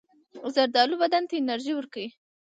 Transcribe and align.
زردالو 0.55 0.95
بدن 1.03 1.23
ته 1.29 1.33
انرژي 1.37 1.73
ورکوي. 1.75 2.09